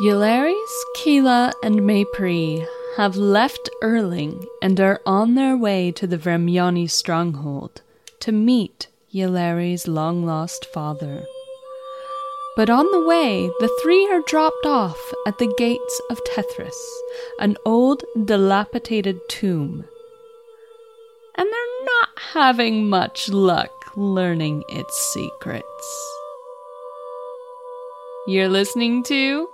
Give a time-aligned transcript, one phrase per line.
[0.00, 6.88] Yllairies, Keela, and Maypri have left Urling and are on their way to the Vremyonni
[6.88, 7.82] stronghold
[8.20, 11.22] to meet Yllairies' long lost father.
[12.56, 16.80] But on the way, the three are dropped off at the gates of Tethrys,
[17.38, 19.84] an old, dilapidated tomb.
[21.34, 26.10] And they're not having much luck learning its secrets.
[28.26, 29.50] You're listening to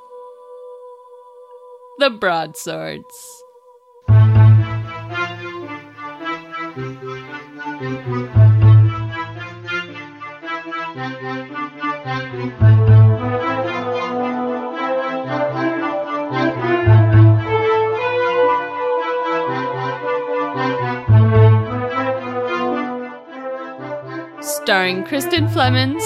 [1.98, 3.42] The Broadswords.
[24.42, 26.02] Starring Kristin Flemons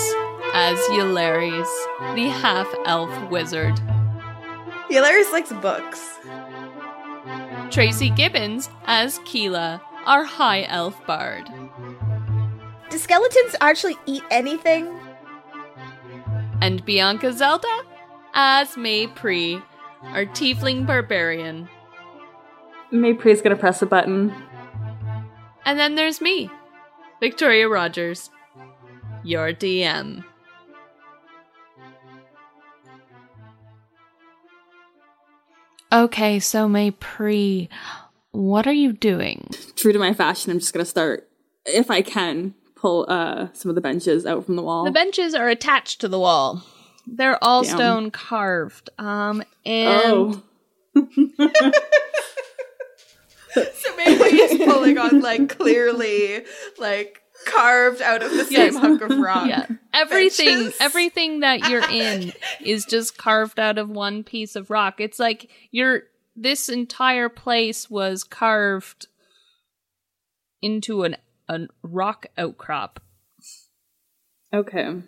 [0.55, 1.67] as Yllairies,
[2.15, 3.81] the half elf wizard.
[4.91, 6.19] Yllairies likes books.
[7.71, 11.49] Tracy Gibbons as Keela, our high elf bard.
[12.91, 14.93] Do skeletons actually eat anything?
[16.61, 17.83] And Bianca Zelda
[18.35, 19.63] as May Pre,
[20.03, 21.69] our tiefling barbarian.
[22.93, 24.35] Maypree's gonna press a button.
[25.65, 26.51] And then there's me,
[27.21, 28.31] Victoria Rogers,
[29.23, 30.25] your DM.
[35.93, 37.69] Okay, so May Pre,
[38.31, 39.49] what are you doing?
[39.77, 41.29] True to my fashion, I'm just gonna start,
[41.67, 44.85] if I can, pull uh some of the benches out from the wall.
[44.85, 46.63] The benches are attached to the wall.
[47.07, 47.77] They're all Damn.
[47.77, 48.91] stone carved.
[48.99, 50.43] Um, and oh.
[53.55, 56.45] So maybe he's pulling on like clearly
[56.79, 58.77] like carved out of the same Yes.
[58.77, 59.49] hunk of rock.
[59.49, 60.77] yeah, everything, Benches.
[60.81, 62.33] everything that you're in
[62.65, 65.01] is just carved out of one piece of rock.
[65.01, 66.03] It's like you're.
[66.37, 69.09] This entire place was carved
[70.63, 71.17] into an
[71.49, 73.01] a rock outcrop.
[74.55, 75.03] Okay.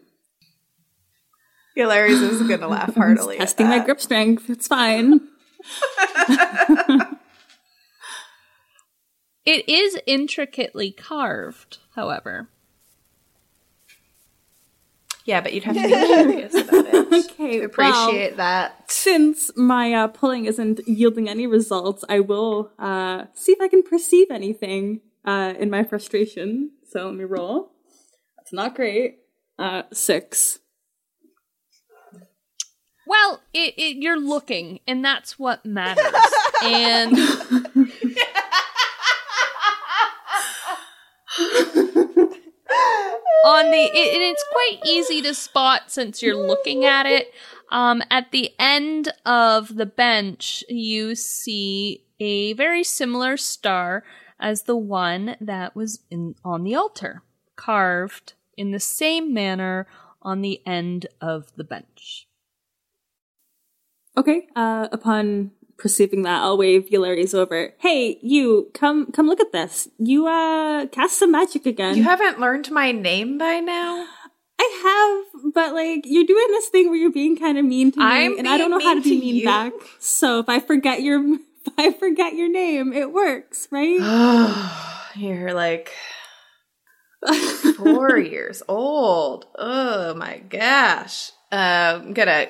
[1.78, 3.36] Yllairies is gonna laugh heartily.
[3.36, 4.50] at Testing my grip strength.
[4.50, 5.20] It's fine.
[9.44, 12.48] It is intricately carved, however.
[15.24, 17.02] Yeah, but you'd have to be curious about it.
[17.12, 17.58] Okay.
[17.58, 18.90] to appreciate well, that.
[18.90, 23.82] since my uh, pulling isn't yielding any results, I will uh, see if I can
[23.82, 26.70] perceive anything uh, in my frustration.
[26.88, 27.72] So let me roll.
[28.38, 29.18] That's not great.
[29.58, 30.60] Uh, six.
[33.06, 36.06] Well, it, it, you're looking, and that's what matters.
[36.62, 37.18] and
[43.44, 47.32] on the, it, and it's quite easy to spot since you're looking at it.
[47.70, 54.04] Um, at the end of the bench, you see a very similar star
[54.38, 57.22] as the one that was in on the altar,
[57.56, 59.86] carved in the same manner
[60.20, 62.26] on the end of the bench.
[64.16, 64.46] Okay.
[64.54, 67.74] Uh, upon perceiving that, I'll wave Yllairies over.
[67.78, 69.88] Hey, you, come, come look at this.
[69.98, 71.96] You, uh, cast some magic again.
[71.96, 74.06] You haven't learned my name by now?
[74.60, 77.98] I have, but like, you're doing this thing where you're being kind of mean to
[77.98, 79.44] me, I'm and I don't know how to be mean you.
[79.44, 79.72] back.
[79.98, 81.20] So if I forget your,
[81.66, 83.98] if I forget your name, it works, right?
[85.16, 85.92] You're like
[87.76, 89.46] four years old.
[89.58, 91.32] Oh my gosh.
[91.50, 92.46] Uh, I'm gonna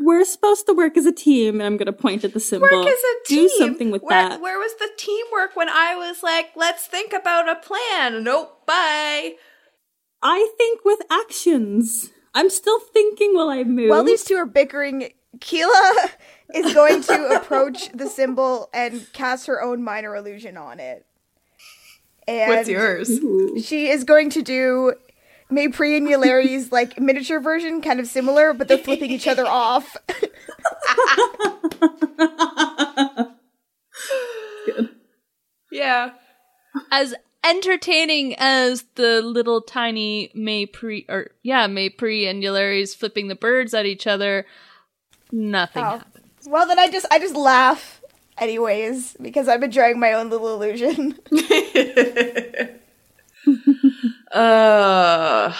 [0.00, 2.68] We're supposed to work as a team, and I'm gonna point at the symbol.
[2.70, 3.42] work as a team.
[3.42, 4.40] Do something with where, that.
[4.40, 8.24] Where was the teamwork when I was like, let's think about a plan?
[8.24, 9.34] Nope, bye.
[10.22, 12.10] I think with actions.
[12.34, 13.90] I'm still thinking while I move.
[13.90, 15.10] While these two are bickering,
[15.40, 16.10] Keela
[16.54, 21.06] is going to approach the symbol and cast her own minor illusion on it.
[22.28, 23.20] And What's yours?
[23.64, 24.94] She is going to do
[25.50, 29.96] Maypri and Yllairies like miniature version, kind of similar, but they're flipping each other off.
[35.70, 36.10] Yeah.
[36.90, 43.74] as entertaining as the little tiny Maypre or yeah, Maypre and Yllairies flipping the birds
[43.74, 44.46] at each other,
[45.32, 45.98] nothing Oh.
[45.98, 46.24] happened.
[46.46, 48.00] well, then I just I just laugh
[48.38, 51.18] anyways because I'm enjoying my own little illusion.
[54.36, 55.54] uh,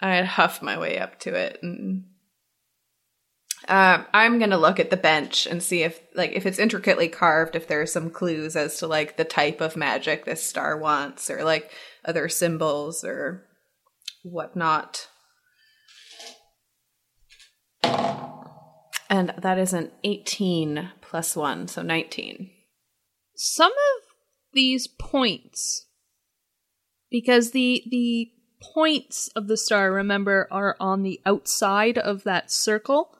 [0.00, 2.04] I'd huff my way up to it and
[3.68, 7.54] um, I'm gonna look at the bench and see if, like, if it's intricately carved,
[7.54, 11.28] if there are some clues as to like the type of magic this star wants,
[11.30, 11.70] or like
[12.02, 13.46] other symbols or
[14.22, 15.08] whatnot.
[17.82, 18.36] Uh,
[19.10, 22.50] and that is an 18 plus 1, so 19.
[23.34, 24.04] Some of
[24.54, 25.87] these points
[27.10, 33.16] because the the points of the star remember are on the outside of that circle.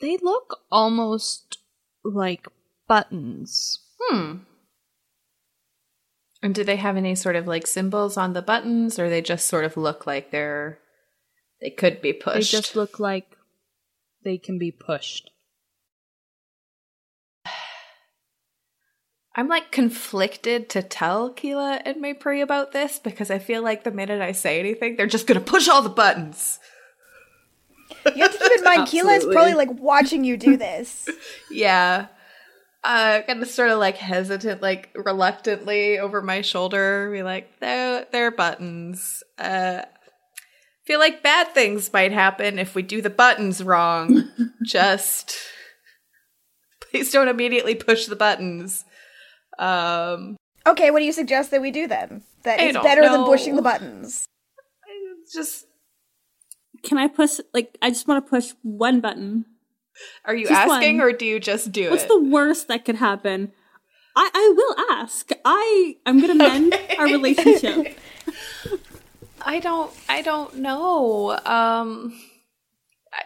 [0.00, 1.58] They look almost
[2.04, 2.46] like
[2.88, 3.80] buttons.
[4.00, 4.38] Hmm.
[6.42, 9.46] And do they have any sort of like symbols on the buttons, or they just
[9.46, 10.78] sort of look like they're
[11.60, 12.52] they could be pushed?
[12.52, 13.36] They just look like
[14.24, 15.30] they can be pushed.
[19.36, 23.90] I'm like conflicted to tell Keela and Maypri about this because I feel like the
[23.90, 26.60] minute I say anything, they're just gonna push all the buttons.
[28.14, 31.08] You have to keep in mind, Keela is probably like watching you do this.
[31.50, 32.08] Yeah.
[32.82, 38.06] Uh, kind of sort of like hesitant, like reluctantly over my shoulder, be like, they're,
[38.12, 39.22] they're buttons.
[39.38, 39.82] Uh,
[40.84, 44.28] feel like bad things might happen if we do the buttons wrong.
[44.62, 45.36] Just
[46.80, 48.84] please don't immediately push the buttons.
[49.58, 50.36] Um,
[50.66, 52.22] Okay, what do you suggest that we do then?
[52.42, 54.24] That I is don't better than pushing the buttons.
[55.22, 55.66] it's just,
[56.82, 59.44] Can I push, like, I just want to push one button.
[60.24, 61.06] are you Just asking one.
[61.06, 62.08] or do you just do What's it?
[62.08, 63.52] What's the worst that could happen?
[64.16, 65.30] I, I will ask.
[65.44, 67.98] I I'm gonna mend our relationship.
[69.42, 71.38] I don't I don't know.
[71.44, 72.18] Um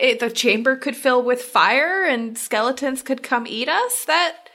[0.01, 4.05] it, the chamber could fill with fire and skeletons could come eat us.
[4.07, 4.49] That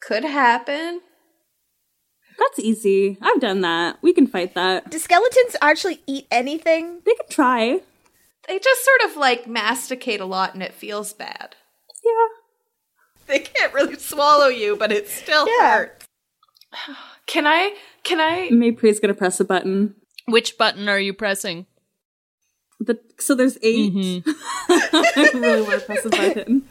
[0.00, 1.00] could happen.
[2.38, 3.16] That's easy.
[3.22, 3.98] I've done that.
[4.02, 4.90] We can fight that.
[4.90, 7.00] Do skeletons actually eat anything?
[7.04, 7.80] They could try.
[8.48, 11.54] They just sort of like masticate a lot and it feels bad.
[12.04, 12.26] Yeah.
[13.26, 15.70] They can't really swallow you, but it still Yeah.
[15.78, 16.06] hurts.
[17.26, 19.94] Can I can I Maypre's gonna press a button.
[20.26, 21.64] Which button are you pressing?
[22.80, 24.22] The, so there's 8 Mhm.
[24.68, 26.64] I really want to press a button.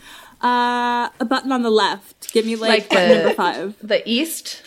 [0.44, 2.32] Uh, a button on the left.
[2.34, 3.76] Give me like, Like the- number five.
[3.82, 4.62] the east?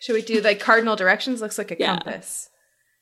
[0.00, 1.40] Should we do like cardinal directions?
[1.40, 1.96] Looks like a Yeah.
[1.96, 2.48] compass.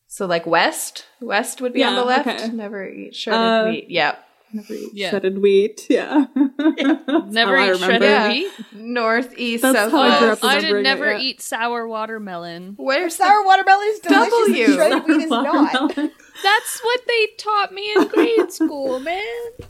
[0.06, 1.06] So like west?
[1.20, 2.28] West would be on the left.
[2.28, 2.48] okay.
[2.48, 3.90] Never eat shredded Uh, wheat.
[3.90, 4.24] Yep.
[4.54, 5.10] Never eat Yeah.
[5.10, 5.86] shredded wheat.
[5.90, 6.24] Yeah.
[7.26, 8.28] Never eat shredded Yeah.
[8.28, 8.50] wheat.
[8.72, 10.44] Northeast, That's how I southwest.
[10.44, 11.18] I remembering did it, never yeah.
[11.20, 12.74] eat sour watermelon.
[12.78, 14.30] Where Sour watermelon is delicious.
[14.30, 14.64] W.
[14.64, 15.96] and Shredded wheat is not.
[16.42, 19.24] That's what they taught me in grade school, man.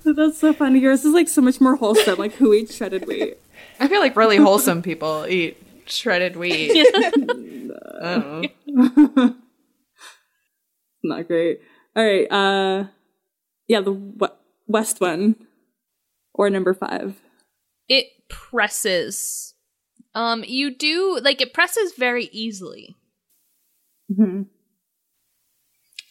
[0.05, 0.79] That's so funny.
[0.81, 2.19] Yours is like so much more wholesome.
[2.19, 3.39] Like who eats shredded wheat?
[3.81, 5.57] I feel like really wholesome people eat
[5.91, 6.87] shredded wheat.
[6.95, 9.35] I don't know.
[11.03, 11.61] Not great.
[11.97, 12.27] All right.
[12.31, 12.89] Uh,
[13.67, 14.35] yeah, the w-
[14.67, 15.37] west one
[16.35, 17.21] or number five.
[17.89, 19.55] It presses.
[20.15, 22.97] Um, you do like it presses very easily.
[24.11, 24.43] Mm-hmm.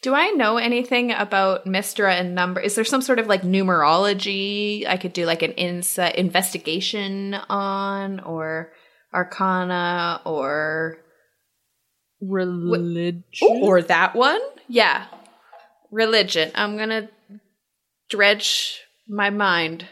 [0.00, 2.60] Do I know anything about Mistra and number?
[2.60, 8.20] Is there some sort of like numerology I could do like an insight investigation on
[8.20, 8.72] or
[9.12, 10.98] arcana or
[12.20, 13.24] Religion.
[13.42, 14.40] or that one?
[14.66, 15.06] Yeah.
[15.90, 16.50] Religion.
[16.54, 17.08] I'm to
[18.10, 19.86] dredge my mind.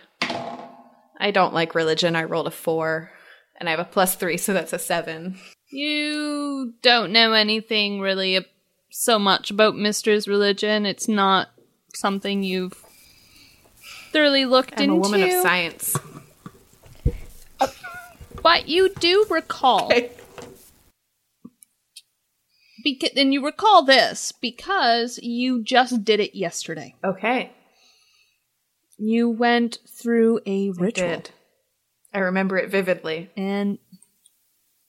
[1.19, 2.17] I don't like religion.
[2.17, 3.11] I rolled a 4
[3.59, 5.39] and I have a plus 3 so that's a 7.
[5.71, 8.45] You don't know anything really
[8.91, 10.85] so much about Mister's religion.
[10.87, 11.49] It's not
[11.95, 12.85] something you've
[14.13, 14.97] thoroughly looked I'm into.
[14.97, 15.97] a woman of science.
[18.47, 20.13] But you do recall, Okay.
[22.87, 26.95] beca- and you recall this because you just did it yesterday.
[27.05, 27.51] Okay.
[28.99, 31.31] You went through a I ritual, did.
[32.15, 33.31] I remember it vividly.
[33.37, 33.79] and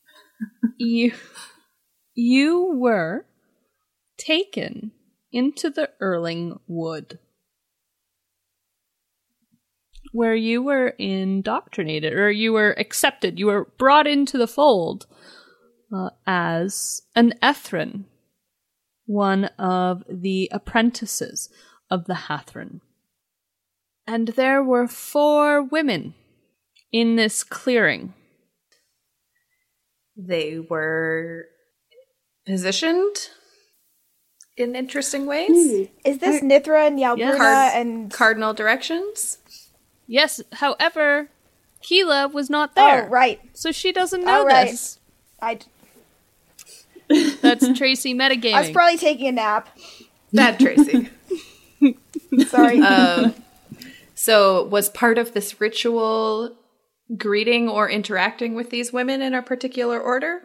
[0.78, 1.14] you
[2.14, 3.26] you were
[4.20, 4.92] taken
[5.32, 7.18] into the Urling Wood,
[10.12, 13.40] where you were indoctrinated, or you were accepted.
[13.40, 15.06] You were brought into the fold
[15.94, 18.06] uh, as an Ethrin,
[19.06, 21.50] one of the apprentices
[21.90, 22.82] of the Hathrin.
[24.06, 26.14] And there were four women
[26.92, 28.14] in this clearing.
[30.16, 31.46] They were
[32.46, 33.30] positioned
[34.56, 35.90] in interesting ways.
[36.04, 37.76] Is this Nithra and Yalbruna Yes.
[37.76, 39.38] and Cardinal directions.
[40.08, 41.30] Yes, however,
[41.82, 43.06] Keela was not there.
[43.06, 43.40] Oh, right.
[43.54, 44.70] So she doesn't know All right.
[44.72, 45.00] this.
[45.42, 45.60] I,
[47.42, 48.54] That's Tracy metagaming.
[48.54, 49.78] I was probably taking a nap.
[50.34, 51.10] Bad Tracy.
[52.48, 52.80] Sorry.
[52.80, 53.36] um,
[54.16, 56.58] so, was part of this ritual
[57.16, 60.44] greeting or interacting with these women in a particular order?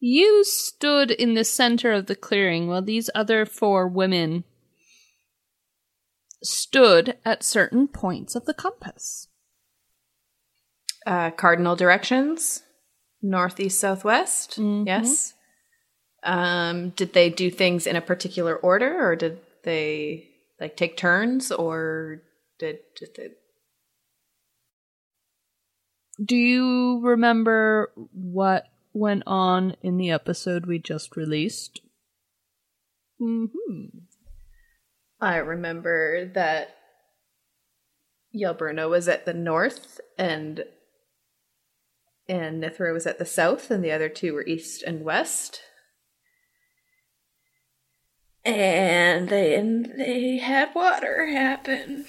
[0.00, 4.44] you stood in the center of the clearing while these other four women
[6.42, 9.28] stood at certain points of the compass.
[11.06, 12.62] Uh, cardinal directions,
[13.22, 14.58] northeast, southwest.
[14.58, 14.86] Mhm.
[14.86, 15.34] Yes.
[16.22, 20.28] Um, did they do things in a particular order, or did they
[20.60, 22.22] like take turns, or
[22.58, 23.30] did, did they?
[26.22, 31.80] Do you remember what went on in the episode we just released?
[33.18, 33.46] hmm
[35.20, 36.76] I remember that
[38.34, 40.64] Yelburno was at the north, and
[42.28, 45.60] and Nithra was at the south, and the other two were east and west.
[48.44, 52.06] And they and they had water happen.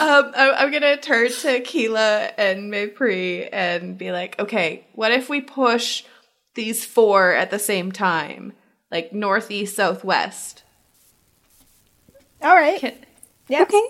[0.00, 5.40] um, I'm gonna turn to Keela and Maypri and be like, okay, what if we
[5.40, 6.04] push
[6.56, 8.52] these four at the same time,
[8.90, 10.64] like northeast, southwest?
[12.42, 12.80] All right.
[12.80, 12.94] Can,
[13.48, 13.62] Yeah.
[13.62, 13.82] Okay.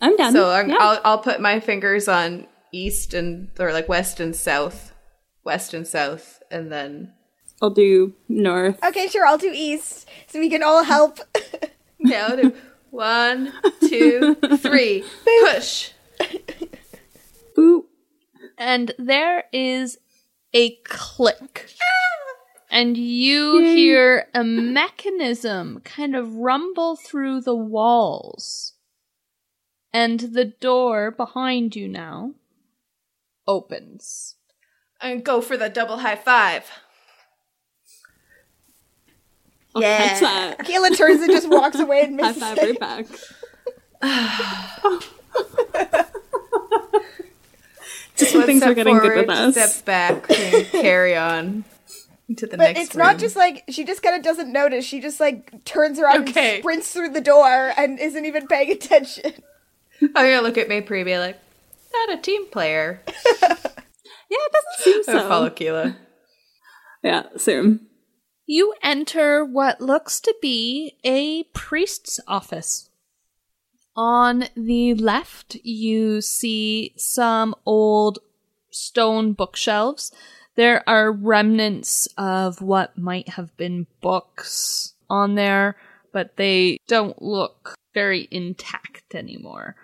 [0.00, 0.32] I'm done.
[0.32, 0.76] so I'm, Yeah.
[0.80, 4.92] I'll I'll put my fingers on east and or like west and south,
[5.44, 7.12] west and south, and then
[7.60, 8.82] I'll do north.
[8.84, 9.26] Okay, sure.
[9.26, 11.18] I'll do east, so we can all help.
[11.98, 12.52] yeah, I'll do
[12.90, 15.04] one, two, three,
[15.44, 15.90] push.
[17.56, 17.84] Boop.
[18.58, 19.98] And there is
[20.54, 21.68] a click.
[22.70, 28.72] And you hear a mechanism kind of rumble through the walls.
[29.92, 32.32] And the door behind you now
[33.46, 34.36] opens.
[35.02, 36.70] And go for the double high five.
[39.74, 40.08] I'll Yeah.
[40.08, 40.58] catch that.
[40.60, 42.80] Kayla turns and just walks away and High misses five it.
[42.80, 43.06] right back.
[48.16, 49.54] Just when One things step are getting good forward, with us.
[49.54, 51.64] Steps back, and carry on
[52.36, 52.80] to the But next.
[52.80, 54.84] it's not just like she just kind of doesn't notice.
[54.84, 56.54] She just like turns around Okay.
[56.56, 59.32] and sprints through the door and isn't even paying attention.
[60.02, 61.38] Oh, I'm gonna look at Maypri and be like,
[61.94, 63.00] not a team player.
[64.32, 65.28] Yeah, it doesn't seem So so.
[65.28, 65.96] follow Keela.
[67.04, 67.86] Yeah, same.
[68.46, 72.88] You enter what looks to be a priest's office.
[73.94, 78.20] On the left, you see some old
[78.70, 80.12] stone bookshelves.
[80.54, 85.76] There are remnants of what might have been books on there,
[86.12, 89.76] but they don't look very intact anymore.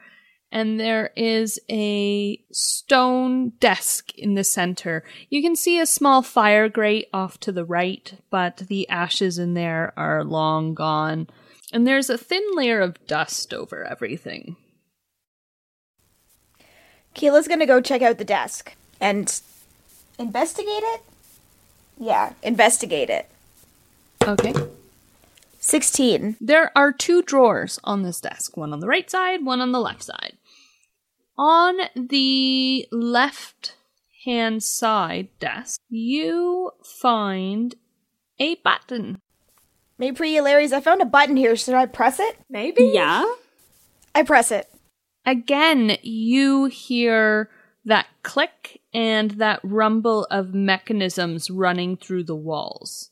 [0.51, 5.05] And there is a stone desk in the center.
[5.29, 9.53] You can see a small fire grate off to the right, but the ashes in
[9.53, 11.29] there are long gone.
[11.73, 14.57] And there's a thin layer of dust over everything.
[17.15, 19.41] Keela's gonna go check out the desk and
[20.19, 21.03] investigate it.
[21.99, 23.29] Yeah, investigate it.
[24.23, 24.55] Okay.
[25.61, 26.37] Sixteen.
[26.41, 29.81] There are two drawers on this desk, one on the right side, one on the
[29.81, 30.39] left side.
[31.37, 33.75] On the left
[34.25, 37.75] hand side desk, you find
[38.39, 39.21] a button.
[39.99, 40.73] Maybe Larry's.
[40.73, 41.57] I found a button here.
[41.57, 42.39] Should I press it?
[42.49, 42.91] Maybe.
[42.95, 43.25] Yeah?
[44.15, 44.69] I press it.
[45.27, 47.51] Again, you hear
[47.85, 53.11] that click and that rumble of mechanisms running through the walls.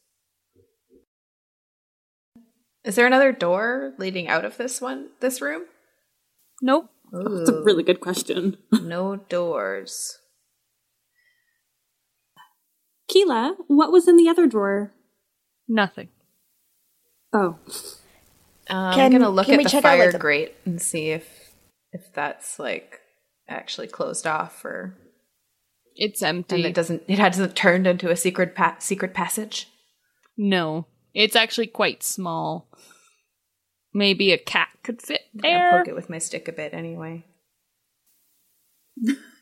[2.84, 5.08] Is there another door leading out of this one?
[5.20, 5.64] This room?
[6.62, 6.88] Nope.
[7.12, 8.58] That's a really good question.
[8.72, 10.18] no doors.
[13.08, 14.92] Keela, what was in the other drawer?
[15.68, 16.08] Nothing.
[17.36, 17.58] Oh.
[18.68, 20.80] Um, I'm gonna look can at we the check out, fire like, the- grate and
[20.80, 21.52] see if
[21.92, 23.00] if that's like
[23.48, 24.96] actually closed off or
[25.94, 26.56] It's empty.
[26.56, 26.70] and empty.
[26.70, 29.68] it doesn't it hasn't turned into a secret pa- secret passage.
[30.36, 30.86] no.
[31.14, 32.68] It's actually quite small.
[33.94, 35.70] Maybe a cat could fit I'll there.
[35.70, 37.24] poke it with my stick a bit anyway.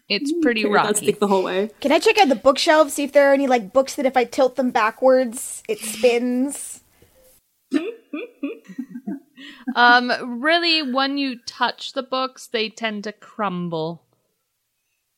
[0.08, 1.06] It's pretty Carry that rocky.
[1.06, 1.70] stick the whole way.
[1.80, 2.94] Can I check out the bookshelves?
[2.94, 6.82] See if there are any like books that if I tilt them backwards, it spins.
[9.75, 14.02] Um, really, when you touch the books, they tend to crumble.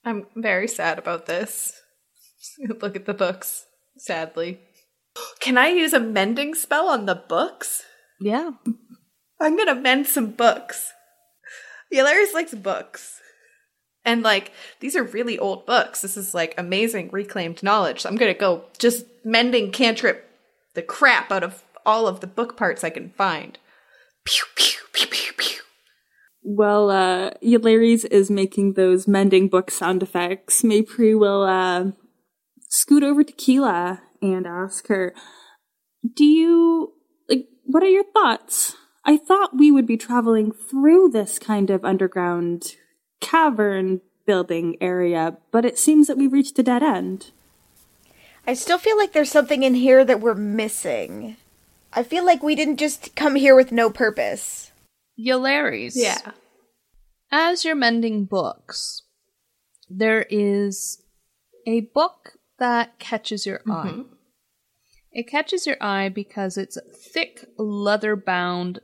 [0.04, 1.80] I'm very sad about this.
[2.58, 3.66] Look at the books,
[3.98, 4.60] sadly.
[5.40, 7.84] Can I use a mending spell on the books?
[8.20, 8.52] Yeah.
[9.40, 10.92] I'm gonna mend some books.
[11.90, 13.20] Hilarious likes books.
[14.04, 16.00] And like, these are really old books.
[16.00, 18.02] This is like amazing reclaimed knowledge.
[18.02, 20.26] So I'm gonna go just mending cantrip
[20.74, 23.58] the crap out of all of the book parts I can find.
[24.24, 25.60] Pew, pew, pew, pew, pew.
[26.42, 30.62] Well, uh, Larry's is making those mending book sound effects.
[30.62, 31.92] Maypri will, uh,
[32.68, 35.14] scoot over to Keela and ask her,
[36.14, 36.92] do you
[37.28, 38.76] like what are your thoughts?
[39.04, 42.74] I thought we would be traveling through this kind of underground
[43.20, 47.30] cavern building area, but it seems that we've reached a dead end.
[48.46, 51.36] I still feel like there's something in here that we're missing.
[51.96, 54.70] I feel like we didn't just come here with no purpose.
[55.18, 55.94] Yolaris.
[55.96, 56.32] Yeah.
[57.32, 59.02] As you're mending books,
[59.88, 61.02] there is
[61.66, 63.72] a book that catches your mm-hmm.
[63.72, 64.04] eye.
[65.10, 68.80] It catches your eye because it's a thick leather bound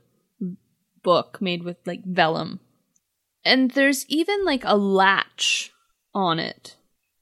[1.03, 2.61] book made with like vellum.
[3.45, 5.71] And there's even like a latch
[6.15, 6.77] on it.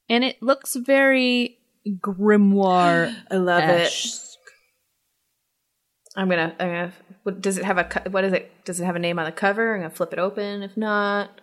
[0.08, 3.14] And it looks very grimoire.
[3.30, 3.92] I love it.
[6.16, 6.54] I'm gonna.
[6.60, 6.92] I'm gonna.
[7.22, 8.02] What, does it have a?
[8.10, 8.50] What is it?
[8.64, 9.74] Does it have a name on the cover?
[9.74, 10.62] I'm gonna flip it open.
[10.62, 11.40] If not,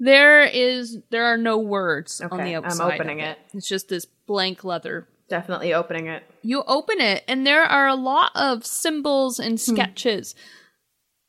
[0.00, 3.38] There is there are no words on Okay, the I'm opening of it.
[3.54, 6.22] It's just this blank leather definitely opening it.
[6.40, 9.74] you open it and there are a lot of symbols and Hmm.
[9.74, 10.34] sketches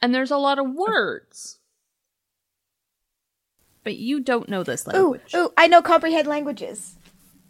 [0.01, 1.59] and there's a lot of words
[3.83, 6.95] but you don't know this Ooh, language ooh, I know comprehend languages.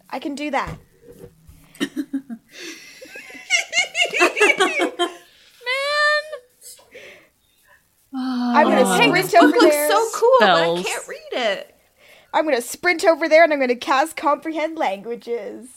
[0.10, 0.75] I can do that.
[8.13, 9.89] I'm gonna Hey, sprint this book over looks there.
[9.89, 11.75] so cool, but I can't read it.
[12.33, 15.67] I'm gonna sprint over there and I'm gonna cast comprehend languages.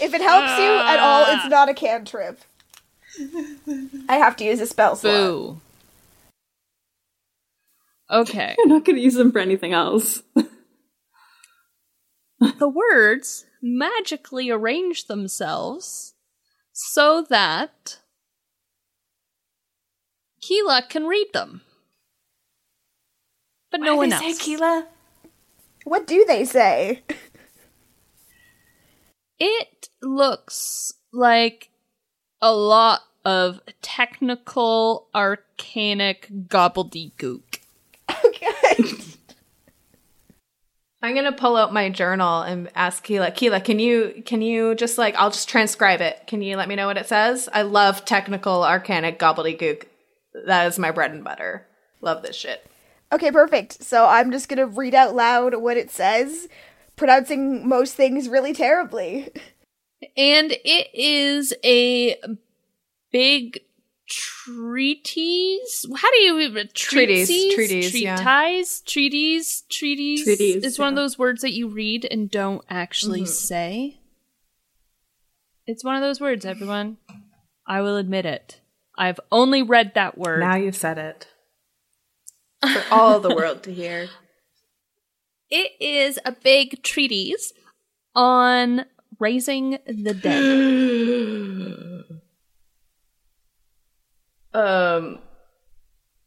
[0.00, 1.48] If it helps you at all, it's ah.
[1.48, 2.40] not a cantrip.
[4.08, 5.12] I have to use a spell slot.
[5.12, 5.60] boo
[8.10, 10.22] okay You're not going to use them for anything else.
[12.58, 16.14] the words magically arrange themselves
[16.72, 17.98] so that
[20.40, 21.62] Keela can read them
[23.70, 24.86] but no one else Keela.
[25.84, 27.02] What do they say?
[29.38, 31.70] It looks like
[32.40, 37.42] a lot of technical, arcanic gobbledygook.
[38.24, 39.05] Okay.
[41.06, 43.30] I'm gonna pull out my journal and ask Keela.
[43.30, 46.26] Keela, can you can you just like I'll just transcribe it.
[46.26, 47.48] Can you let me know what it says?
[47.52, 49.84] I love technical, arcanic gobbledygook.
[50.46, 51.64] That is my bread and butter.
[52.00, 52.68] Love this shit.
[53.12, 53.84] Okay, perfect.
[53.84, 56.48] So I'm just gonna read out loud what it says,
[56.96, 59.30] pronouncing most things really terribly.
[60.16, 62.16] And it is a
[63.12, 63.60] big
[64.06, 65.86] treatise.
[65.96, 67.28] How do you treatise?
[67.54, 68.16] treatise, yeah.
[68.16, 70.24] treatise, treatise, treatise.
[70.24, 73.30] Treatise, It's one of those words that you read and don't actually Mm-hmm.
[73.30, 73.98] say.
[75.66, 76.98] It's one of those words, everyone.
[77.66, 78.60] I will admit it.
[78.96, 80.40] I've only read that word.
[80.40, 81.26] Now you've said it.
[82.62, 84.08] For all the world to hear.
[85.48, 87.52] It is a big treatise
[88.16, 88.84] on
[89.20, 90.42] raising the dead.
[94.56, 95.18] Um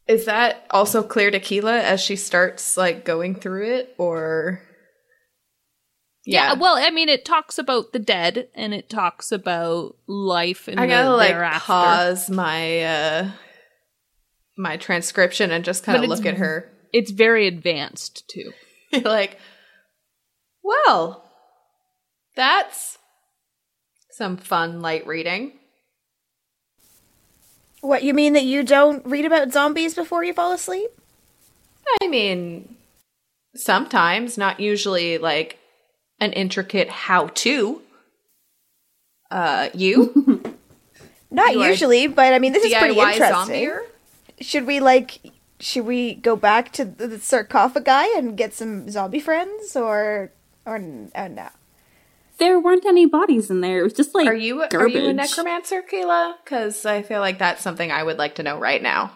[0.06, 4.60] is that also clear to Keela as she starts like going through it or
[6.26, 6.54] yeah.
[6.54, 10.86] well, I mean, it talks about the dead and it talks about life and I
[10.86, 11.66] gotta like thereafter.
[11.66, 13.30] pause my uh
[14.58, 16.70] my transcription and just kind of look at her.
[16.92, 18.52] It's very advanced too.
[19.04, 19.38] like,
[20.62, 21.24] well,
[22.36, 22.98] that's
[24.10, 25.52] some fun light reading.
[27.80, 30.90] What, you mean that you don't read about zombies before you fall asleep?
[32.02, 32.76] I mean,
[33.54, 35.58] sometimes, not usually like
[36.20, 37.82] an intricate how to.
[39.30, 40.42] Uh, you?
[41.30, 43.34] Not You usually, but I mean, this is pretty DIY interesting.
[43.34, 43.82] zombier?
[44.40, 45.20] Should we, like,
[45.60, 50.32] should we go back to the sarcophagi and get some zombie friends, or,
[50.66, 50.74] or,
[51.14, 51.48] or no?
[52.40, 53.80] There weren't any bodies in there.
[53.80, 56.36] It was just like Are you are you a necromancer, Kayla?
[56.42, 59.12] Because I feel like that's something I would like to know right now.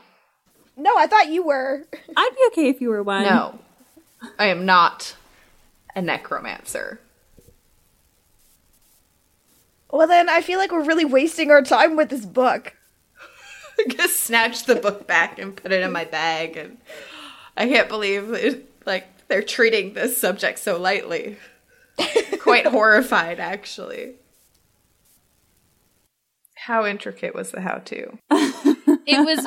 [0.77, 1.87] No, I thought you were.
[2.17, 3.23] I'd be okay if you were one.
[3.23, 3.59] No,
[4.39, 5.17] I am not
[5.97, 7.01] a necromancer.
[9.91, 12.75] Well, then I feel like we're really wasting our time with this book.
[13.79, 16.77] I just snatched the book back and put it in my bag, and
[17.57, 21.39] I can't believe it, like they're treating this subject so lightly.
[22.41, 24.15] Quite horrified, actually.
[26.57, 28.19] How intricate was the how-to?
[29.07, 29.47] It was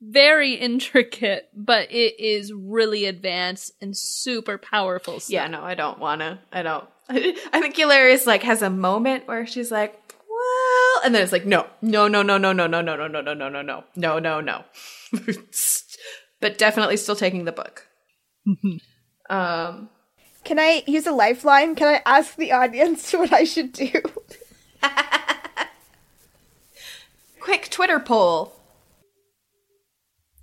[0.00, 5.20] very intricate, but it is really advanced and super powerful.
[5.20, 5.32] Stuff.
[5.32, 6.40] Yeah, no, I don't wanna.
[6.52, 6.84] I don't.
[7.08, 9.94] I think Hilarious like has a moment where she's like,
[10.28, 13.20] "Well," and then it's like, "No, no, no, no, no, no, no, no, no, no,
[13.22, 14.64] no, no, no, no, no, no, no,"
[16.40, 17.86] but definitely still taking the book.
[19.30, 19.88] um,
[20.44, 21.74] Can I use a lifeline?
[21.74, 23.90] Can I ask the audience what I should do?
[27.40, 28.52] Quick Twitter poll.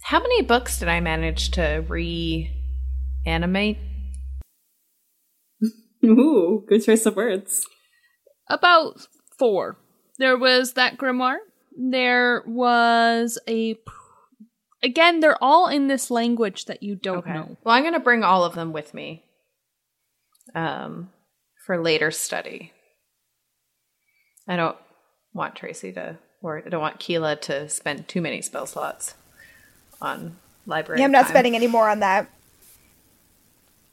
[0.04, 3.78] How many books did I manage to reanimate?
[6.04, 7.68] Ooh, good choice of words.
[8.50, 9.78] About four.
[10.18, 11.38] There was that grimoire.
[11.78, 13.78] There was a.
[14.84, 17.56] Again, they're all in this language that you don't know.
[17.64, 19.24] Well, I'm going to bring all of them with me
[20.56, 21.10] um,
[21.66, 22.72] for later study.
[24.48, 24.78] I don't
[25.34, 29.16] want Tracy to, or I don't want Keela to spend too many spell slots
[30.02, 31.00] on library.
[31.00, 31.30] Yeah, I'm not time.
[31.32, 32.30] spending any more on that.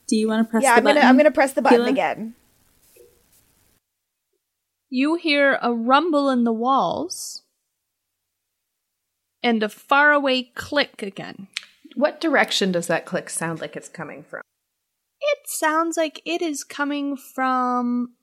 [0.09, 1.07] Do you want to press Yeah, the I'm gonna?
[1.07, 1.91] I'm gonna press the button Keela?
[1.91, 2.35] again.
[4.91, 7.43] You hear a rumble in the walls
[9.43, 11.49] and a faraway click again.
[11.95, 14.41] What direction does that click sound like it's coming from?
[15.20, 18.14] It sounds like it is coming from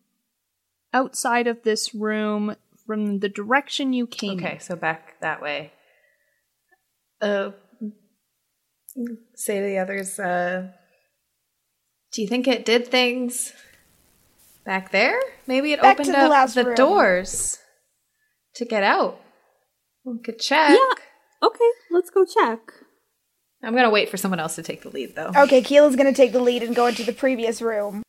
[0.93, 2.55] outside of this room
[2.85, 4.39] from the direction you came.
[4.39, 5.73] Okay, so back that way.
[7.21, 7.51] Uh,
[9.35, 10.71] say to the others, uh,
[12.13, 13.53] do you think it did things
[14.65, 15.19] back there?
[15.47, 16.75] Maybe it Back opened the up last the room.
[16.75, 17.57] doors
[18.55, 19.19] to get out.
[20.05, 20.71] We could check.
[20.71, 21.47] Yeah.
[21.47, 22.59] Okay, let's go check.
[23.65, 25.31] I'm gonna wait for someone else to take the lead, though.
[25.35, 28.03] Okay, Keela's gonna take the lead and go into the previous room.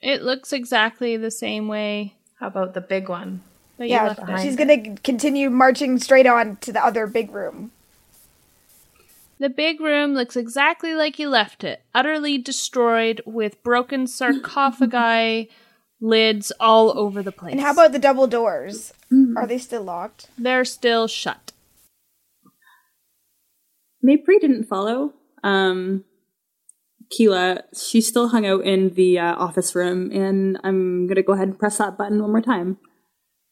[0.00, 3.42] It looks exactly the same way How about the big one?
[3.76, 7.72] that you Yeah, left she's gonna continue marching straight on to the other big room.
[9.38, 15.48] The big room looks exactly like you left it, utterly destroyed with broken sarcophagi
[16.00, 17.52] lids all over the place.
[17.52, 18.92] And how about the double doors?
[19.36, 20.28] Are they still locked?
[20.38, 21.49] they're still shut?
[24.04, 25.12] Maypri didn't follow.
[25.42, 26.04] Um,
[27.10, 31.48] Keela, she still hung out in the uh, office room, and I'm gonna go ahead
[31.48, 32.78] and press that button one more time.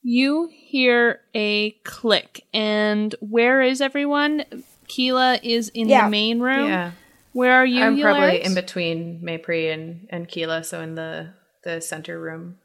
[0.02, 4.44] You hear a click, and where is everyone?
[4.86, 6.04] Keela is in Yeah.
[6.04, 6.68] the main room.
[6.68, 6.92] Yeah,
[7.32, 7.84] Where are you?
[7.84, 11.34] I'm probably in between Maypri and and Keela, so in the
[11.64, 12.58] the center room.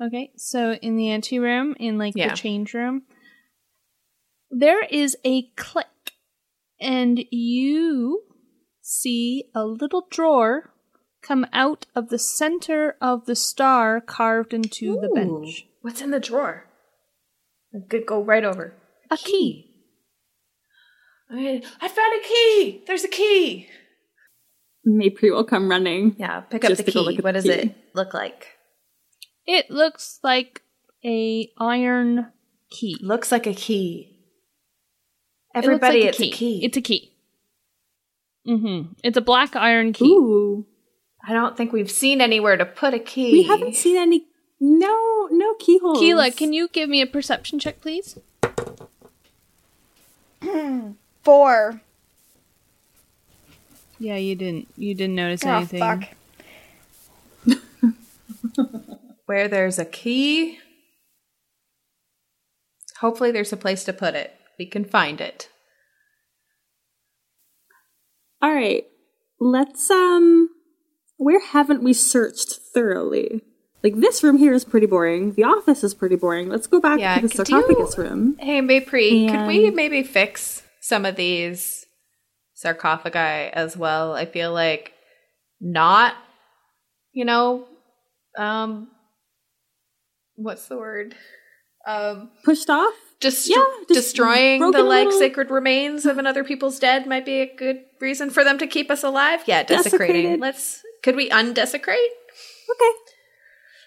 [0.00, 2.30] Okay, so in the anteroom, in like Yeah.
[2.30, 3.02] the change room,
[4.50, 5.86] there is a click,
[6.80, 8.22] and you
[8.80, 10.72] see a little drawer
[11.22, 15.66] come out of the center of the star carved into the bench.
[15.82, 16.66] What's in the drawer?
[17.74, 18.74] I could go right over.
[19.10, 19.72] A key.
[21.30, 22.84] I I found a key.
[22.86, 23.68] There's a key.
[24.86, 26.14] Maypri will come running.
[26.18, 26.98] Yeah, pick up the key.
[27.00, 27.50] look What the does key.
[27.50, 28.46] it look like?
[29.46, 30.62] It looks like
[31.04, 32.32] a iron
[32.70, 32.96] key.
[33.00, 34.15] Looks like a key.
[35.56, 36.64] It looks Everybody, like it's a key.
[36.64, 37.12] It's a key.
[38.46, 38.92] Mm-hmm.
[39.02, 40.04] It's a black iron key.
[40.04, 40.66] Ooh,
[41.26, 43.32] I don't think we've seen anywhere to put a key.
[43.32, 44.26] we haven't seen any.
[44.60, 45.98] No, no keyholes.
[45.98, 48.18] Keela, can you give me a perception check, please?
[51.24, 51.80] Four.
[53.98, 54.68] Yeah, you didn't.
[54.76, 55.80] You didn't notice Oh anything.
[55.80, 56.04] fuck.
[59.26, 60.58] Where there's a key,
[63.00, 64.35] hopefully there's a place to put it.
[64.58, 65.48] We can find it.
[68.42, 68.84] All right,
[69.40, 70.50] let's um.
[71.18, 73.40] Where haven't we searched thoroughly?
[73.82, 75.32] Like this room here is pretty boring.
[75.32, 76.48] The office is pretty boring.
[76.50, 78.36] Let's go back Yeah, to the could you- sarcophagus room.
[78.38, 81.86] Hey, Maypri, could we maybe fix some of these
[82.54, 84.12] sarcophagi as well?
[84.12, 84.92] I feel like
[85.60, 86.14] not,
[87.12, 87.66] you know,
[88.36, 88.88] um,
[90.34, 91.14] what's the word?
[91.86, 92.94] Um, Pushed off.
[93.20, 97.40] Just Yeah, just destroying the like little- sacred remains of another people's dead might be
[97.40, 99.42] a good reason for them to keep us alive.
[99.46, 100.06] Yeah, desecrating.
[100.16, 100.40] Desecrated.
[100.40, 100.82] Let's.
[101.02, 102.10] Could we undesecrate?
[102.70, 102.90] Okay.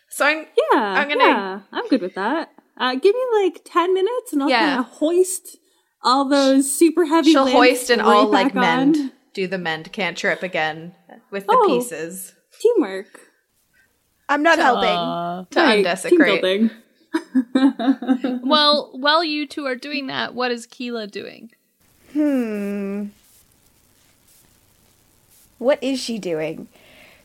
[0.09, 0.37] So I'm.
[0.71, 2.49] Yeah, I'm gonna- yeah, I'm good with that.
[2.77, 4.59] Uh, give me like ten minutes, and I'll Yeah.
[4.67, 5.57] kind of hoist
[6.03, 7.31] all those super heavy.
[7.31, 8.95] She'll hoist and right all like back mend.
[8.95, 9.11] on.
[9.33, 10.95] Do the mend cantrip again
[11.29, 11.67] with the Oh.
[11.67, 13.19] pieces Teamwork.
[14.27, 14.89] I'm not helping.
[14.89, 16.71] Uh, to Right, undesecrate.
[17.13, 18.41] Team building.
[18.47, 21.51] well, while you two are doing that, what is Keela doing?
[22.13, 23.07] Hmm.
[25.57, 26.67] What is she doing?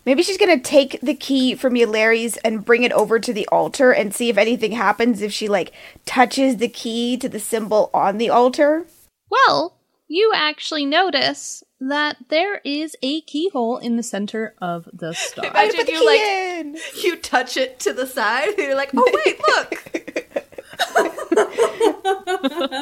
[0.05, 3.91] Maybe she's gonna take the key from Yulari's and bring it over to the altar
[3.91, 5.73] and see if anything happens if she like
[6.05, 8.87] touches the key to the symbol on the altar.
[9.31, 9.75] Well,
[10.09, 15.47] you actually notice that there is a keyhole in the center of the star.
[15.47, 16.77] I Imagine put the you key like in.
[17.03, 18.49] you touch it to the side.
[18.49, 19.91] And you're like, oh wait, look.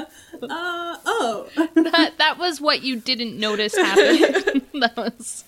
[0.43, 1.49] Uh, oh.
[1.77, 4.63] that that was what you didn't notice happened.
[4.81, 5.45] that was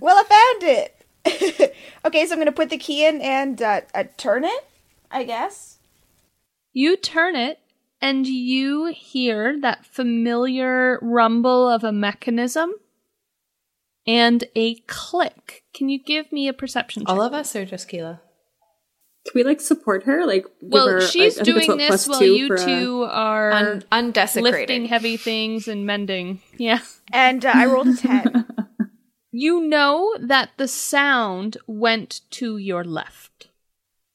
[0.00, 1.76] Well, I found it.
[2.04, 4.64] okay, so I'm gonna put the key in and uh, uh, turn it.
[5.10, 5.76] I guess.
[6.72, 7.60] You turn it,
[8.00, 12.72] and you hear that familiar rumble of a mechanism
[14.06, 15.64] and a click.
[15.74, 17.08] Can you give me a perception check?
[17.10, 18.20] All of us or just Keela?
[19.26, 20.24] Can we like support her?
[20.24, 23.02] Like, Well, her, she's I- I doing what, this while two you for a- two
[23.02, 24.52] are Un- undesecrating.
[24.60, 26.40] lifting heavy things and mending.
[26.56, 26.80] Yeah.
[27.12, 28.46] And uh, I rolled a ten.
[29.30, 33.48] You know that the sound went to your left.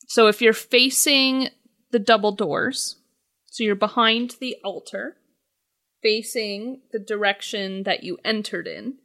[0.08, 1.50] So if you're facing
[1.92, 2.98] the double doors,
[3.54, 5.16] so you're behind the altar,
[6.02, 8.96] facing the direction that you entered in,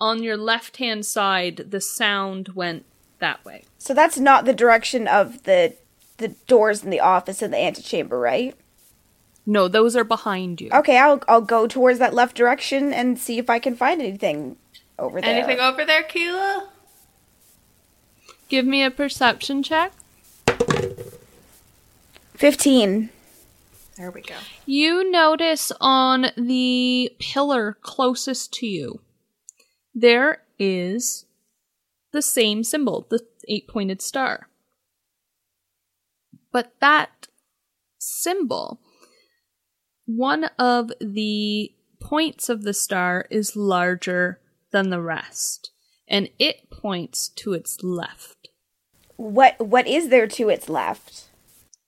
[0.00, 2.86] on your left hand side, the sound went
[3.18, 3.64] that way.
[3.76, 5.74] so that's not the direction of the
[6.16, 8.56] the doors in the office and the antechamber, right?
[9.44, 10.70] No, those are behind you.
[10.72, 14.56] Okay, I'll I'll go towards that left direction and see if I can find anything
[14.98, 15.30] over there.
[15.30, 16.70] Anything over there, Keela?
[18.48, 19.92] Give me a perception check.
[22.34, 23.10] Fifteen.
[23.96, 24.34] There we go.
[24.66, 29.00] You notice on the pillar closest to you,
[29.94, 31.26] there is
[32.12, 34.48] the same symbol, the eight pointed star.
[36.52, 37.28] But that
[37.98, 38.80] symbol,
[40.06, 44.40] one of the points of the star is larger
[44.72, 45.70] than the rest,
[46.08, 48.48] and it points to its left.
[49.16, 51.23] What what is there to its left?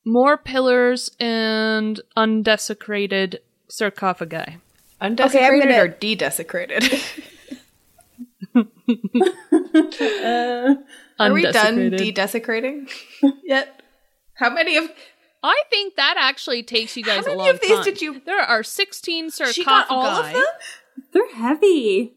[0.07, 4.57] More pillars and undesecrated sarcophagi.
[5.01, 6.85] Undesecrated gonna- or de-desecrated?
[8.89, 10.75] Uh,
[11.19, 11.99] are we done Undesecrated.
[11.99, 12.89] de-desecrating
[13.45, 13.83] yet?
[14.35, 14.91] How many of
[15.43, 17.85] I think that actually takes you guys How a many long of these time.
[17.85, 19.61] did you- There are 16 sarcophagi.
[19.61, 20.45] she got all of them?
[21.13, 22.15] They're heavy.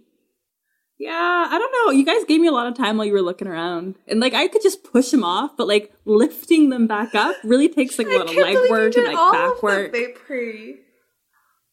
[0.99, 1.91] Yeah, I don't know.
[1.97, 4.33] You guys gave me a lot of time while you were looking around, and like
[4.33, 8.07] I could just push them off, but like lifting them back up really takes like
[8.07, 9.93] a lot of leg work and like back work.
[9.93, 10.75] They pre.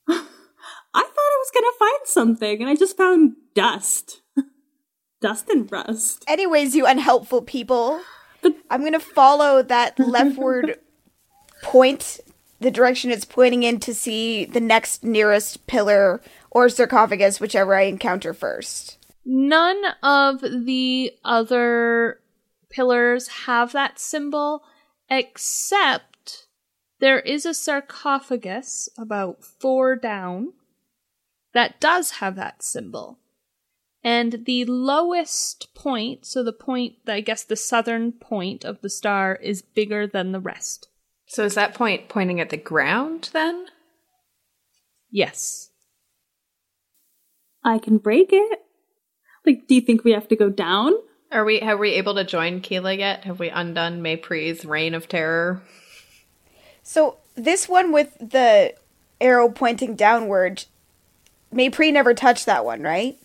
[0.08, 4.22] I thought I was gonna find something, and I just found dust,
[5.20, 6.24] dust and rust.
[6.28, 8.00] Anyways, you unhelpful people.
[8.70, 10.78] I'm gonna follow that leftward
[11.64, 12.20] point,
[12.60, 17.82] the direction it's pointing in to see the next nearest pillar or sarcophagus, whichever I
[17.82, 18.95] encounter first.
[19.28, 22.20] None of the other
[22.70, 24.62] pillars have that symbol,
[25.10, 26.46] except
[27.00, 30.52] there is a sarcophagus about four down
[31.54, 33.18] that does have that symbol.
[34.04, 38.90] And the lowest point, so the point, that I guess the southern point of the
[38.90, 40.88] star, is bigger than the rest.
[41.26, 43.66] So is that point pointing at the ground then?
[45.10, 45.70] Yes.
[47.64, 48.60] I can break it.
[49.46, 50.92] Like, do you think we have to go down?
[51.32, 53.24] Are we have we able to join Keela yet?
[53.24, 55.62] Have we undone Maypre's reign of terror?
[56.82, 58.74] So this one with the
[59.20, 60.64] arrow pointing downward,
[61.52, 63.18] Maypre never touched that one, right?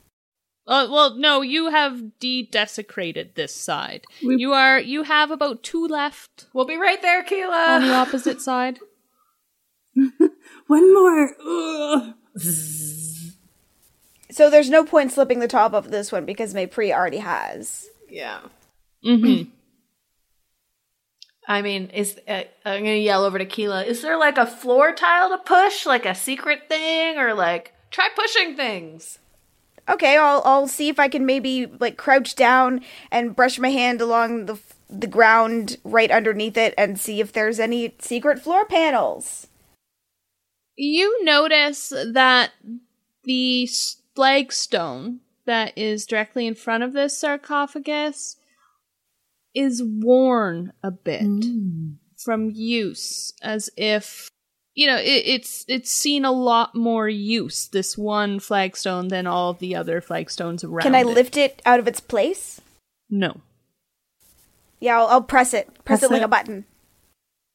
[0.67, 4.05] Uh, well, no, you have de-desecrated this side.
[4.23, 7.67] We- you are you have about two left We'll be right there, Keila.
[7.75, 8.79] on the opposite side.
[10.67, 12.13] One more.
[14.31, 14.35] Ugh.
[14.35, 17.87] So there's no point slipping the top of this one because Maypre already has.
[18.09, 18.39] yeah.
[19.05, 19.49] Mm-hmm.
[21.47, 23.83] I mean, is uh, I'm gonna yell over to Keela.
[23.83, 28.09] Is there like a floor tile to push, like a secret thing, or like try
[28.15, 29.17] pushing things?
[29.89, 34.01] Okay, I'll I'll see if I can maybe like crouch down and brush my hand
[34.01, 38.63] along the f- the ground right underneath it and see if there's any secret floor
[38.65, 39.47] panels.
[40.75, 42.51] You notice that
[43.23, 48.37] the s- flagstone that is directly in front of this sarcophagus
[49.53, 51.95] is worn a bit mm.
[52.17, 54.29] from use, as if
[54.73, 59.49] you know it, it's it's seen a lot more use this one flagstone than all
[59.49, 60.83] of the other flagstones around.
[60.83, 61.07] Can I it.
[61.07, 62.61] lift it out of its place?
[63.09, 63.41] No.
[64.79, 65.67] Yeah, I'll, I'll press it.
[65.83, 66.25] Press, Press it like it.
[66.25, 66.65] a button.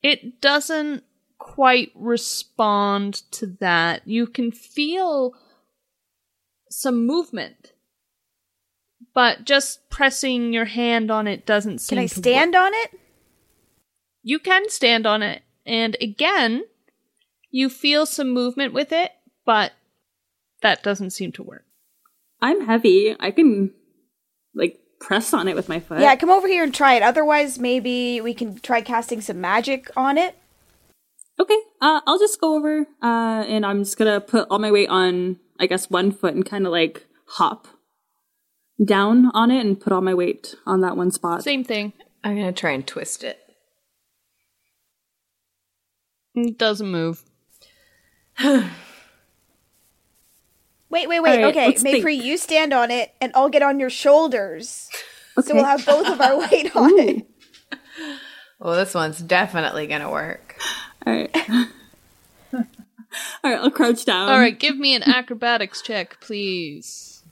[0.03, 1.03] it doesn't
[1.39, 4.07] quite respond to that.
[4.07, 5.35] You can feel
[6.71, 7.73] some movement,
[9.15, 12.65] but just pressing your hand on it doesn't seem Can I to stand work.
[12.65, 12.91] on it?
[14.23, 16.65] You can stand on it, and again,
[17.51, 19.13] you feel some movement with it,
[19.45, 19.73] but
[20.63, 21.65] that doesn't seem to work.
[22.43, 23.15] I'm heavy.
[23.19, 23.73] I can
[24.55, 26.01] like press on it with my foot.
[26.01, 27.03] Yeah, come over here and try it.
[27.03, 30.37] Otherwise, maybe we can try casting some magic on it.
[31.39, 31.59] Okay.
[31.81, 35.39] Uh, I'll just go over, uh, and I'm just gonna put all my weight on,
[35.59, 37.69] I guess, one foot and kind of like hop
[38.85, 41.43] down on it and put all my weight on that one spot.
[41.43, 41.93] Same thing.
[42.23, 43.39] I'm gonna try and twist it.
[46.35, 47.23] It doesn't move.
[50.89, 51.31] Wait, wait, wait.
[51.31, 51.83] All right, okay, let's.
[51.83, 54.89] Maypri, you stand on it, and I'll get on your shoulders.
[55.37, 55.49] Okay.
[55.49, 57.27] So we'll have both of our weight on it.
[58.59, 60.57] Well, this one's definitely gonna work.
[61.07, 61.37] All right.
[63.47, 64.29] all right, I'll crouch down.
[64.29, 67.23] All right, give me an acrobatics check, please.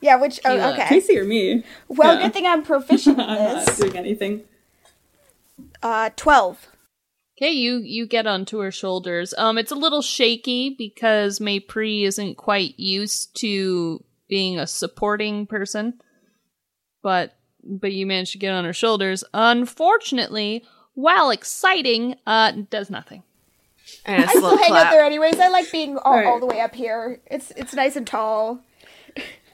[0.00, 0.72] Yeah, which oh, Keela.
[0.72, 0.88] okay.
[0.88, 1.62] Casey or me?
[1.88, 2.22] Well, Yeah.
[2.24, 3.78] good thing I'm proficient in I'm not this.
[3.78, 4.42] doing anything.
[5.82, 6.68] Uh, twelve.
[7.38, 9.34] Okay, you you get onto her shoulders.
[9.36, 16.00] Um, it's a little shaky because Maypri isn't quite used to being a supporting person,
[17.02, 19.22] but but you managed to get on her shoulders.
[19.34, 23.22] Unfortunately, while exciting, uh, does nothing.
[24.04, 24.86] And a I still hang clap.
[24.86, 25.38] out there anyways.
[25.38, 26.26] I like being all, Alright.
[26.26, 27.20] all the way up here.
[27.26, 28.60] It's it's nice and tall.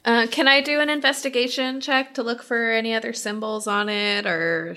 [0.05, 4.27] Uh, can I do an investigation check to look for any other symbols on it
[4.27, 4.77] or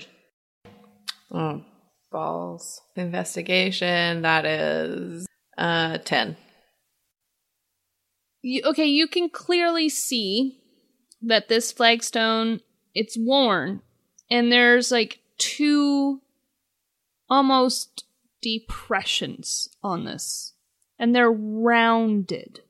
[1.30, 1.62] oh
[2.10, 6.36] balls investigation that is uh 10
[8.42, 10.58] You, okay, you can clearly see
[11.22, 12.60] that this flagstone
[12.94, 13.80] it's worn,
[14.30, 16.20] and there's like two
[17.30, 18.04] almost
[18.42, 20.52] depressions on this,
[20.98, 22.60] and they're rounded.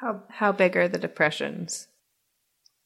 [0.00, 1.86] how how big are the depressions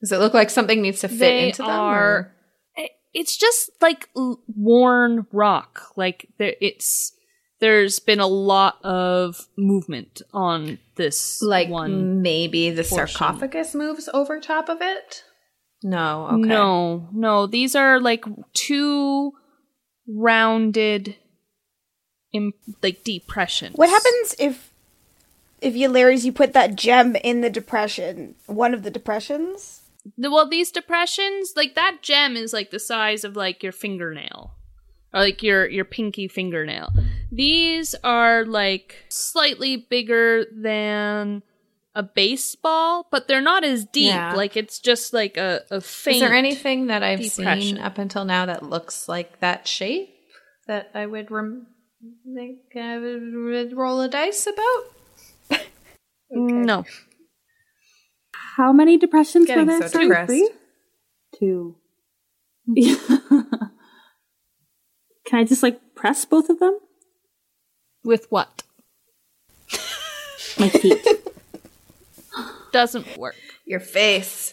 [0.00, 2.32] does it look like something needs to fit They into them are-
[2.78, 5.80] or- It's just like worn rock.
[5.96, 7.12] Like there, it's
[7.60, 12.20] there's been a lot of movement on this like one.
[12.20, 13.16] maybe the portion.
[13.16, 15.24] sarcophagus moves over top of it
[15.82, 19.32] no okay No, no, these are like two
[20.08, 21.16] rounded,
[22.32, 23.72] Im- like depression.
[23.74, 24.72] What happens if
[25.60, 29.82] if you Larry's you put that gem in the depression, one of the depressions?
[30.18, 34.52] The- Well, these depressions, like that gem, is like the size of like your fingernail,
[35.14, 36.92] or like your your pinky fingernail.
[37.32, 41.42] These are like slightly bigger than
[41.96, 44.06] a baseball, but they're not as deep.
[44.14, 44.34] Yeah.
[44.34, 46.16] Like it's just like a a faint.
[46.16, 47.60] is there anything that i've depression.
[47.62, 50.10] seen up until now that looks like that shape
[50.68, 51.66] that i would rem-
[52.34, 55.60] think i would, would roll a dice about
[56.30, 56.84] No,
[58.56, 59.88] How many depressions Getting were there?
[59.88, 60.28] so Sorry, depressed.
[60.28, 60.50] three?
[61.38, 61.76] Two.
[65.26, 66.78] Can I just like press both of them?
[68.04, 68.62] with what
[70.58, 71.04] My feet.
[72.76, 73.34] doesn't work.
[73.64, 74.52] your face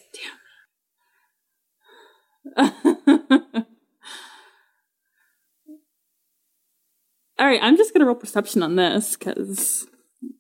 [2.56, 2.74] Damn.
[7.40, 9.88] All right, I'm just gonna roll perception on this because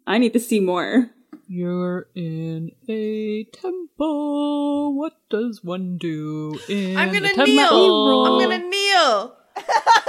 [0.07, 1.09] I need to see more.
[1.47, 4.95] You're in a temple.
[4.97, 7.53] What does one do in I'm gonna a temple?
[7.53, 8.25] kneel.
[8.25, 9.35] I'm gonna kneel.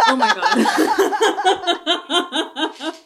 [0.07, 0.29] Oh my
[2.83, 2.95] god.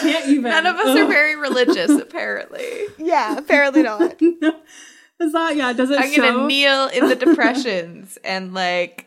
[0.00, 0.50] Can't even.
[0.50, 1.08] None of us are oh.
[1.08, 2.86] very religious, apparently.
[2.98, 4.20] Yeah, apparently not.
[5.20, 5.72] Is that yeah?
[5.72, 6.22] Does it I'm show?
[6.22, 9.06] gonna kneel in the depressions and like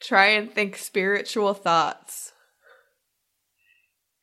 [0.00, 2.32] try and think spiritual thoughts.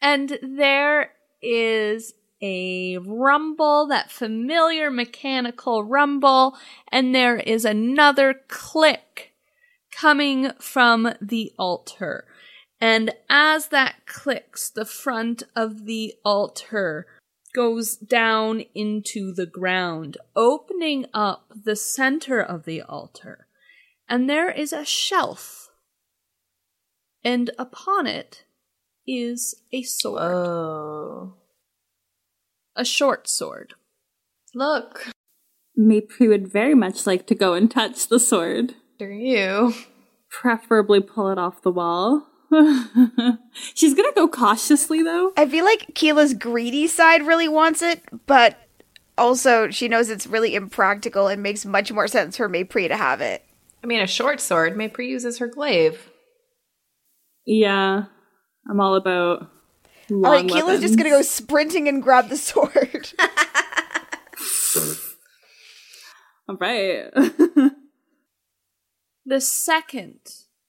[0.01, 6.55] And there is a rumble, that familiar mechanical rumble,
[6.91, 9.33] and there is another click
[9.91, 12.25] coming from the altar.
[12.81, 17.07] And as that clicks, the front of the altar
[17.53, 23.47] goes down into the ground, opening up the center of the altar.
[24.09, 25.69] And there is a shelf.
[27.23, 28.43] And upon it
[29.07, 30.21] is a sword.
[30.21, 31.33] Oh.
[32.75, 33.73] a short sword.
[34.53, 35.07] Look,
[35.79, 39.73] Maypri would very much like to go and touch the sword, Do you.
[40.29, 42.27] preferably pull it off the wall.
[43.73, 45.33] She's gonna go cautiously though.
[45.37, 48.57] I feel like Keela's greedy side really wants it, but
[49.17, 53.21] also she knows it's really impractical and makes much more sense for Maypri to have
[53.21, 53.43] it.
[53.83, 54.75] I mean, a short sword.
[54.75, 56.09] Maypri uses her glaive.
[57.45, 58.05] Yeah,
[58.69, 59.51] I'm all about.
[60.11, 63.13] All right, Keela's just gonna go sprinting and grab the sword.
[66.47, 67.11] All right.
[69.27, 70.19] The second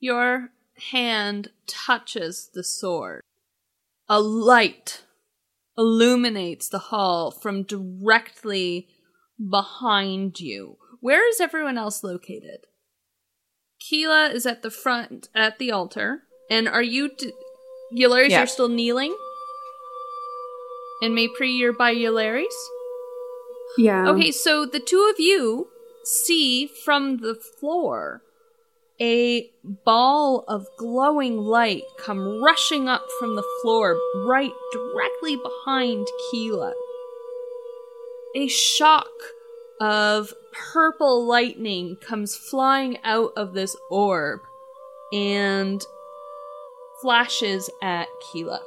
[0.00, 0.50] your
[0.90, 3.22] hand touches the sword,
[4.08, 5.02] a light
[5.78, 8.88] illuminates the hall from directly
[9.50, 10.78] behind you.
[11.00, 12.66] Where is everyone else located?
[13.80, 16.22] Keela is at the front at the altar.
[16.50, 17.32] And are you, d-
[17.92, 18.38] Yllairies, Yeah.
[18.38, 19.16] you're still kneeling?
[21.02, 22.46] And Maypri, you're by Yllairies?
[23.76, 24.08] Yeah.
[24.08, 25.68] Okay, so the two of you
[26.04, 28.22] see from the floor
[29.00, 29.50] a
[29.84, 36.72] ball of glowing light come rushing up from the floor right directly behind Keela.
[38.34, 39.10] A shock
[39.80, 44.40] of purple lightning comes flying out of this orb
[45.12, 45.82] and
[47.02, 48.62] flashes at Keela.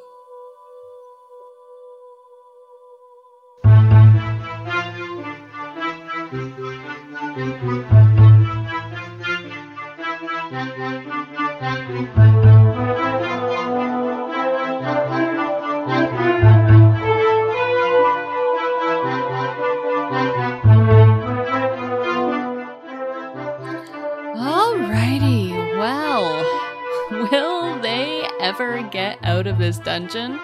[29.99, 30.39] Dungeon?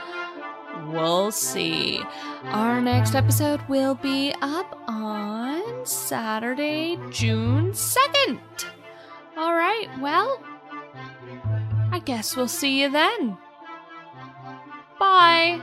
[0.88, 2.01] We'll see.
[2.45, 8.39] Our next episode will be up on Saturday, June 2nd.
[9.38, 10.41] Alright, well,
[11.91, 13.38] I guess we'll see you then.
[14.99, 15.62] Bye.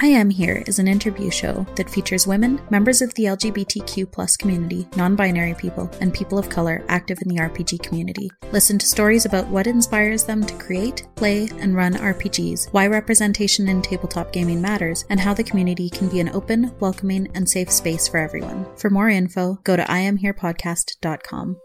[0.00, 4.36] I Am Here is an interview show that features women, members of the LGBTQ plus
[4.36, 8.30] community, non binary people, and people of color active in the RPG community.
[8.52, 13.66] Listen to stories about what inspires them to create, play, and run RPGs, why representation
[13.68, 17.72] in tabletop gaming matters, and how the community can be an open, welcoming, and safe
[17.72, 18.66] space for everyone.
[18.76, 21.56] For more info, go to IamHerePodcast.com.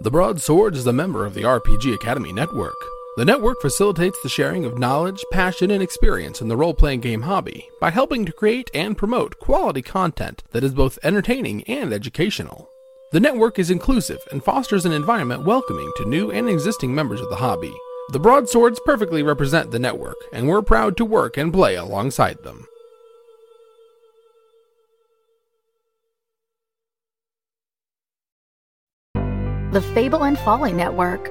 [0.00, 2.76] The Broadsword is a member of the RPG Academy Network.
[3.16, 7.22] The network facilitates the sharing of knowledge, passion, and experience in the role playing game
[7.22, 12.68] hobby by helping to create and promote quality content that is both entertaining and educational.
[13.12, 17.30] The network is inclusive and fosters an environment welcoming to new and existing members of
[17.30, 17.72] the hobby.
[18.10, 22.66] The Broadswords perfectly represent the network, and we're proud to work and play alongside them.
[29.70, 31.30] The Fable and Folly Network,